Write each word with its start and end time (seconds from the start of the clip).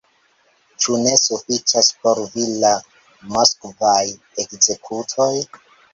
Ĉu 0.85 0.95
ne 1.01 1.11
sufiĉas 1.23 1.89
por 2.05 2.21
vi 2.37 2.47
la 2.63 2.71
moskvaj 3.35 4.03
ekzekutoj? 4.45 5.33